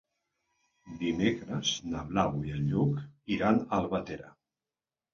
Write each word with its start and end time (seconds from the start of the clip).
Dimecres 1.01 1.75
na 1.93 2.03
Blau 2.09 2.41
i 2.49 2.57
en 2.57 2.67
Lluc 2.73 3.39
iran 3.39 3.63
a 3.63 3.73
Albatera. 3.83 4.39